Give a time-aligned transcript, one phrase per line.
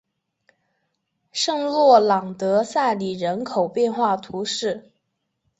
[1.31, 4.89] 圣洛朗德塞里人口变化图示